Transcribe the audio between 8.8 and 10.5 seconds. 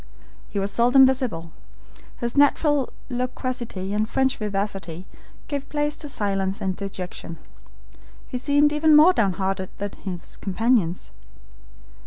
more downhearted than his